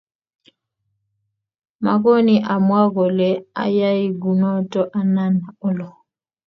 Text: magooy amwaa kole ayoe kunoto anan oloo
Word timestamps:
magooy 1.83 2.23
amwaa 2.53 2.87
kole 2.95 3.29
ayoe 3.63 4.05
kunoto 4.21 4.81
anan 4.99 5.35
oloo 5.67 5.97